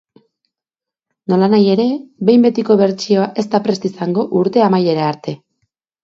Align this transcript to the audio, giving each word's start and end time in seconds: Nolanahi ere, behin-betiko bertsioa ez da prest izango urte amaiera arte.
Nolanahi 1.33 1.67
ere, 1.73 1.83
behin-betiko 2.29 2.77
bertsioa 2.79 3.27
ez 3.43 3.45
da 3.51 3.59
prest 3.67 3.85
izango 3.91 4.25
urte 4.39 4.65
amaiera 4.69 5.05
arte. 5.11 5.35